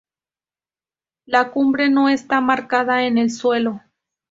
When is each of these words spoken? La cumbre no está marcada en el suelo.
La 1.27 1.51
cumbre 1.51 1.87
no 1.91 2.09
está 2.09 2.41
marcada 2.41 3.05
en 3.05 3.19
el 3.19 3.29
suelo. 3.31 3.81